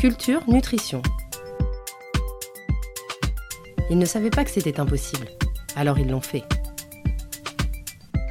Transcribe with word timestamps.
Culture 0.00 0.40
Nutrition. 0.48 1.02
Ils 3.90 3.98
ne 3.98 4.06
savaient 4.06 4.30
pas 4.30 4.44
que 4.44 4.50
c'était 4.50 4.80
impossible, 4.80 5.26
alors 5.76 5.98
ils 5.98 6.08
l'ont 6.08 6.22
fait. 6.22 6.42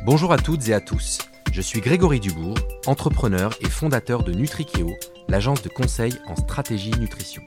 Bonjour 0.04 0.32
à 0.32 0.38
toutes 0.38 0.68
et 0.68 0.74
à 0.74 0.82
tous. 0.82 1.20
Je 1.52 1.62
suis 1.62 1.80
Grégory 1.80 2.20
Dubourg, 2.20 2.58
entrepreneur 2.88 3.56
et 3.62 3.70
fondateur 3.70 4.24
de 4.24 4.32
Nutrikeo, 4.32 4.96
l'agence 5.28 5.62
de 5.62 5.70
conseil 5.70 6.16
en 6.26 6.36
stratégie 6.36 6.98
nutrition. 7.00 7.44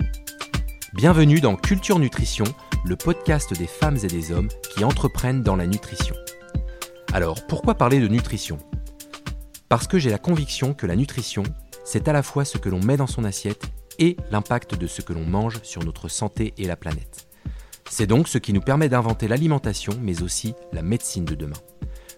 Bienvenue 0.93 1.41
dans 1.41 1.57
Culture 1.57 1.99
Nutrition, 1.99 2.47
le 2.85 2.95
podcast 2.95 3.59
des 3.59 3.67
femmes 3.67 3.99
et 4.05 4.07
des 4.07 4.31
hommes 4.31 4.51
qui 4.73 4.85
entreprennent 4.85 5.43
dans 5.43 5.57
la 5.57 5.67
nutrition. 5.67 6.15
Alors, 7.13 7.45
pourquoi 7.49 7.75
parler 7.75 7.99
de 7.99 8.07
nutrition? 8.07 8.59
Parce 9.69 9.89
que 9.89 9.99
j'ai 9.99 10.11
la 10.11 10.19
conviction 10.19 10.75
que 10.75 10.87
la 10.87 10.95
nutrition, 10.95 11.43
c'est 11.85 12.07
à 12.07 12.13
la 12.13 12.23
fois 12.23 12.45
ce 12.45 12.57
que 12.57 12.69
l'on 12.69 12.79
met 12.79 12.97
dans 12.97 13.09
son 13.09 13.25
assiette 13.25 13.67
et 13.99 14.17
l'impact 14.31 14.77
de 14.77 14.87
ce 14.87 15.03
que 15.03 15.13
l'on 15.13 15.25
mange 15.25 15.61
sur 15.63 15.85
notre 15.85 16.09
santé 16.09 16.55
et 16.59 16.67
la 16.67 16.77
planète. 16.77 17.29
C'est 17.91 18.07
donc 18.07 18.29
ce 18.29 18.39
qui 18.39 18.53
nous 18.53 18.61
permet 18.61 18.89
d'inventer 18.89 19.29
l'alimentation, 19.29 19.93
mais 20.01 20.23
aussi 20.23 20.55
la 20.73 20.83
médecine 20.83 21.25
de 21.25 21.35
demain. 21.35 21.59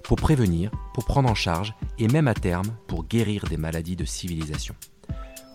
Pour 0.05 0.17
prévenir, 0.17 0.71
pour 0.93 1.05
prendre 1.05 1.31
en 1.31 1.34
charge 1.34 1.75
et 1.98 2.09
même 2.09 2.29
à 2.29 2.34
terme 2.34 2.77
pour 2.87 3.05
guérir 3.05 3.45
des 3.48 3.57
maladies 3.57 3.97
de 3.97 4.05
civilisation. 4.05 4.75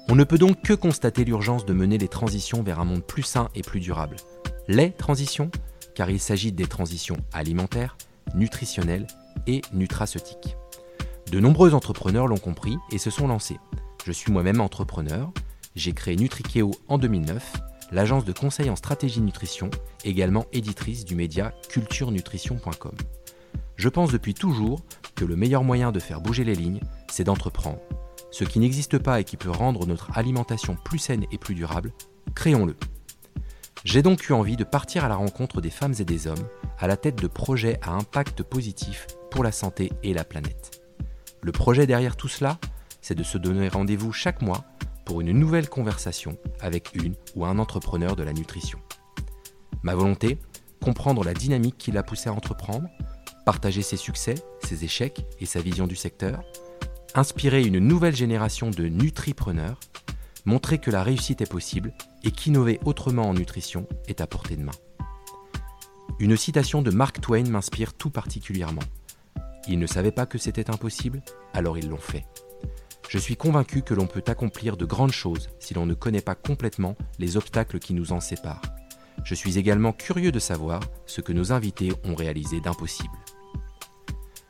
On 0.09 0.15
ne 0.15 0.23
peut 0.23 0.39
donc 0.39 0.61
que 0.63 0.73
constater 0.73 1.23
l'urgence 1.23 1.65
de 1.65 1.73
mener 1.73 1.97
les 1.97 2.07
transitions 2.07 2.63
vers 2.63 2.79
un 2.79 2.85
monde 2.85 3.05
plus 3.05 3.23
sain 3.23 3.49
et 3.53 3.61
plus 3.61 3.79
durable. 3.79 4.15
Les 4.67 4.91
transitions, 4.91 5.51
car 5.93 6.09
il 6.09 6.19
s'agit 6.19 6.51
des 6.51 6.65
transitions 6.65 7.17
alimentaires, 7.31 7.95
nutritionnelles 8.33 9.07
et 9.47 9.61
nutraceutiques. 9.71 10.57
De 11.31 11.39
nombreux 11.39 11.75
entrepreneurs 11.75 12.27
l'ont 12.27 12.37
compris 12.37 12.75
et 12.91 12.97
se 12.97 13.11
sont 13.11 13.27
lancés. 13.27 13.59
Je 14.03 14.11
suis 14.11 14.31
moi-même 14.31 14.61
entrepreneur, 14.61 15.31
j'ai 15.75 15.93
créé 15.93 16.15
Nutrikeo 16.15 16.71
en 16.87 16.97
2009, 16.97 17.53
l'agence 17.91 18.25
de 18.25 18.33
conseil 18.33 18.69
en 18.69 18.75
stratégie 18.75 19.21
nutrition, 19.21 19.69
également 20.03 20.45
éditrice 20.51 21.05
du 21.05 21.15
média 21.15 21.53
culturenutrition.com. 21.69 22.95
Je 23.75 23.89
pense 23.89 24.11
depuis 24.11 24.33
toujours 24.33 24.81
que 25.15 25.25
le 25.25 25.35
meilleur 25.35 25.63
moyen 25.63 25.91
de 25.91 25.99
faire 25.99 26.21
bouger 26.21 26.43
les 26.43 26.55
lignes, 26.55 26.81
c'est 27.09 27.23
d'entreprendre. 27.23 27.79
Ce 28.31 28.43
qui 28.43 28.59
n'existe 28.59 28.97
pas 28.97 29.19
et 29.19 29.23
qui 29.23 29.37
peut 29.37 29.49
rendre 29.49 29.87
notre 29.87 30.17
alimentation 30.17 30.75
plus 30.75 30.99
saine 30.99 31.25
et 31.31 31.37
plus 31.37 31.55
durable, 31.55 31.93
créons-le. 32.35 32.75
J'ai 33.85 34.01
donc 34.01 34.27
eu 34.27 34.33
envie 34.33 34.57
de 34.57 34.63
partir 34.63 35.05
à 35.05 35.07
la 35.07 35.15
rencontre 35.15 35.61
des 35.61 35.69
femmes 35.69 35.95
et 35.99 36.03
des 36.03 36.27
hommes 36.27 36.47
à 36.77 36.87
la 36.87 36.97
tête 36.97 37.21
de 37.21 37.27
projets 37.27 37.79
à 37.81 37.91
impact 37.91 38.43
positif 38.43 39.07
pour 39.31 39.43
la 39.43 39.51
santé 39.51 39.91
et 40.03 40.13
la 40.13 40.23
planète. 40.23 40.81
Le 41.41 41.51
projet 41.51 41.87
derrière 41.87 42.17
tout 42.17 42.27
cela, 42.27 42.59
c'est 43.01 43.15
de 43.15 43.23
se 43.23 43.37
donner 43.37 43.69
rendez-vous 43.69 44.11
chaque 44.11 44.41
mois 44.41 44.65
pour 45.09 45.21
une 45.21 45.31
nouvelle 45.31 45.67
conversation 45.67 46.37
avec 46.59 46.91
une 46.93 47.15
ou 47.35 47.43
un 47.43 47.57
entrepreneur 47.57 48.15
de 48.15 48.21
la 48.21 48.31
nutrition. 48.31 48.77
Ma 49.81 49.95
volonté, 49.95 50.37
comprendre 50.83 51.23
la 51.23 51.33
dynamique 51.33 51.79
qui 51.79 51.91
l'a 51.91 52.03
poussé 52.03 52.29
à 52.29 52.33
entreprendre, 52.33 52.87
partager 53.43 53.81
ses 53.81 53.97
succès, 53.97 54.35
ses 54.63 54.85
échecs 54.85 55.25
et 55.39 55.47
sa 55.47 55.61
vision 55.61 55.87
du 55.87 55.95
secteur, 55.95 56.43
inspirer 57.15 57.63
une 57.63 57.79
nouvelle 57.79 58.15
génération 58.15 58.69
de 58.69 58.83
nutripreneurs, 58.83 59.79
montrer 60.45 60.77
que 60.77 60.91
la 60.91 61.01
réussite 61.01 61.41
est 61.41 61.49
possible 61.49 61.91
et 62.23 62.29
qu'innover 62.29 62.79
autrement 62.85 63.27
en 63.27 63.33
nutrition 63.33 63.87
est 64.07 64.21
à 64.21 64.27
portée 64.27 64.57
de 64.57 64.63
main. 64.63 64.77
Une 66.19 66.37
citation 66.37 66.83
de 66.83 66.91
Mark 66.91 67.19
Twain 67.19 67.49
m'inspire 67.49 67.93
tout 67.95 68.11
particulièrement. 68.11 68.83
Ils 69.67 69.79
ne 69.79 69.87
savaient 69.87 70.11
pas 70.11 70.27
que 70.27 70.37
c'était 70.37 70.69
impossible, 70.69 71.23
alors 71.55 71.79
ils 71.79 71.89
l'ont 71.89 71.97
fait. 71.97 72.27
Je 73.09 73.17
suis 73.17 73.35
convaincu 73.35 73.81
que 73.81 73.95
l'on 73.95 74.05
peut 74.05 74.23
accomplir 74.27 74.77
de 74.77 74.85
grandes 74.85 75.13
choses 75.13 75.49
si 75.59 75.73
l'on 75.73 75.87
ne 75.87 75.95
connaît 75.95 76.21
pas 76.21 76.35
complètement 76.35 76.95
les 77.17 77.37
obstacles 77.37 77.79
qui 77.79 77.95
nous 77.95 78.11
en 78.11 78.19
séparent. 78.19 78.61
Je 79.23 79.33
suis 79.33 79.57
également 79.57 79.93
curieux 79.93 80.31
de 80.31 80.37
savoir 80.37 80.79
ce 81.07 81.19
que 81.21 81.33
nos 81.33 81.51
invités 81.51 81.91
ont 82.03 82.13
réalisé 82.13 82.61
d'impossible. 82.61 83.17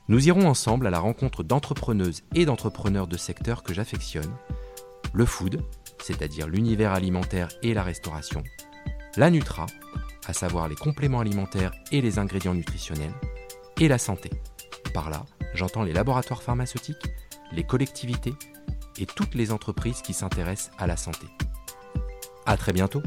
Nous 0.09 0.28
irons 0.28 0.45
ensemble 0.45 0.88
à 0.88 0.89
la 0.89 1.00
rencontre 1.00 1.41
d'entrepreneuses 1.41 2.23
et 2.35 2.44
d'entrepreneurs 2.44 3.07
de 3.07 3.16
secteurs 3.16 3.63
que 3.63 3.73
j'affectionne, 3.73 4.35
le 5.13 5.25
food, 5.25 5.62
c'est-à-dire 6.03 6.50
l'univers 6.50 6.91
alimentaire 6.91 7.47
et 7.63 7.73
la 7.73 7.83
restauration, 7.83 8.44
la 9.16 9.29
nutra, 9.29 9.67
à 10.28 10.33
savoir 10.33 10.67
les 10.67 10.75
compléments 10.75 11.22
alimentaires 11.22 11.72
et 11.94 12.01
les 12.01 12.19
ingrédients 12.19 12.56
nutritionnels, 12.56 13.13
et 13.79 13.88
la 13.88 13.97
santé. 13.97 14.29
Par 14.94 15.09
là, 15.09 15.25
j'entends 15.53 15.83
les 15.83 15.94
laboratoires 15.94 16.44
pharmaceutiques, 16.44 17.07
les 17.51 17.63
collectivités 17.63 18.33
et 18.99 19.05
toutes 19.05 19.35
les 19.35 19.51
entreprises 19.51 20.01
qui 20.01 20.13
s'intéressent 20.13 20.71
à 20.77 20.87
la 20.87 20.97
santé. 20.97 21.27
À 22.45 22.57
très 22.57 22.73
bientôt 22.73 23.03